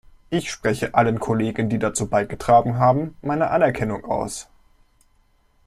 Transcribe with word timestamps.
Ich 0.31 0.49
spreche 0.49 0.95
allen 0.95 1.19
Kollegen, 1.19 1.69
die 1.69 1.77
dazu 1.77 2.07
beigetragen 2.09 2.79
haben, 2.79 3.15
meine 3.21 3.51
Anerkennung 3.51 4.03
aus. 4.03 4.49